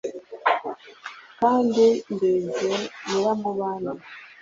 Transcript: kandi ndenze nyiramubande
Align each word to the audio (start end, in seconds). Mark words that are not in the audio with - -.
kandi 1.39 1.85
ndenze 2.13 2.69
nyiramubande 3.09 3.91